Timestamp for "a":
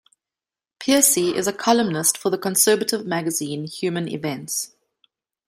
1.45-1.53